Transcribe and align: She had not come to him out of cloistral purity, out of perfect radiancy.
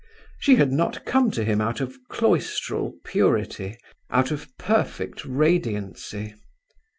She 0.39 0.55
had 0.55 0.71
not 0.71 1.05
come 1.05 1.29
to 1.29 1.43
him 1.43 1.61
out 1.61 1.79
of 1.79 1.95
cloistral 2.09 2.95
purity, 3.05 3.77
out 4.09 4.31
of 4.31 4.47
perfect 4.57 5.23
radiancy. 5.25 6.33